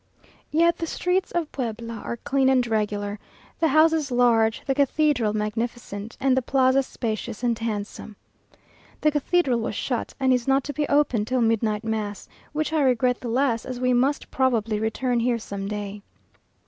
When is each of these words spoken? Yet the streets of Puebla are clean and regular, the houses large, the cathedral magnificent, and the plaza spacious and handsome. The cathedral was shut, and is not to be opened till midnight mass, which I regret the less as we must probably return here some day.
Yet 0.49 0.79
the 0.79 0.87
streets 0.87 1.29
of 1.31 1.51
Puebla 1.51 1.93
are 2.03 2.17
clean 2.17 2.49
and 2.49 2.65
regular, 2.65 3.19
the 3.59 3.67
houses 3.67 4.09
large, 4.09 4.63
the 4.65 4.73
cathedral 4.73 5.31
magnificent, 5.33 6.17
and 6.19 6.35
the 6.35 6.41
plaza 6.41 6.81
spacious 6.81 7.43
and 7.43 7.59
handsome. 7.59 8.15
The 9.01 9.11
cathedral 9.11 9.59
was 9.59 9.75
shut, 9.75 10.15
and 10.19 10.33
is 10.33 10.47
not 10.47 10.63
to 10.63 10.73
be 10.73 10.87
opened 10.87 11.27
till 11.27 11.41
midnight 11.41 11.83
mass, 11.83 12.27
which 12.51 12.73
I 12.73 12.81
regret 12.81 13.19
the 13.19 13.29
less 13.29 13.63
as 13.63 13.79
we 13.79 13.93
must 13.93 14.31
probably 14.31 14.79
return 14.79 15.19
here 15.19 15.37
some 15.37 15.67
day. 15.67 16.01